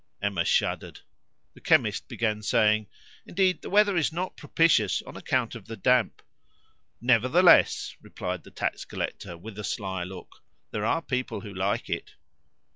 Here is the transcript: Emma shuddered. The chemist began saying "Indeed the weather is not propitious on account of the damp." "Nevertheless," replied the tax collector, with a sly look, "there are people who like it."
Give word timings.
Emma 0.19 0.43
shuddered. 0.43 1.01
The 1.53 1.61
chemist 1.61 2.07
began 2.07 2.41
saying 2.41 2.87
"Indeed 3.27 3.61
the 3.61 3.69
weather 3.69 3.95
is 3.95 4.11
not 4.11 4.35
propitious 4.35 5.03
on 5.03 5.15
account 5.15 5.53
of 5.53 5.67
the 5.67 5.77
damp." 5.77 6.23
"Nevertheless," 6.99 7.95
replied 8.01 8.41
the 8.43 8.49
tax 8.49 8.83
collector, 8.83 9.37
with 9.37 9.59
a 9.59 9.63
sly 9.63 10.03
look, 10.03 10.41
"there 10.71 10.85
are 10.85 11.03
people 11.03 11.41
who 11.41 11.53
like 11.53 11.87
it." 11.87 12.15